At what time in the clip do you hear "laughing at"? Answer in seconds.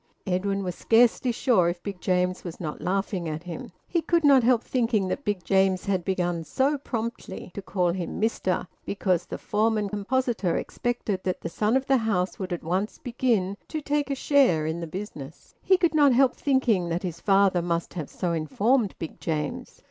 2.81-3.43